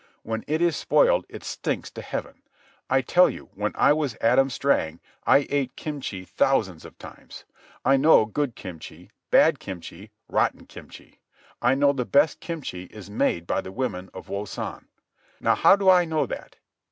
[0.23, 2.41] When it is spoiled it stinks to heaven.
[2.89, 7.45] I tell you, when I was Adam Strang, I ate kimchi thousands of times.
[7.85, 11.19] I know good kimchi, bad kimchi, rotten kimchi.
[11.61, 14.87] I know the best kimchi is made by the women of Wosan.
[15.39, 16.55] Now how do I know that?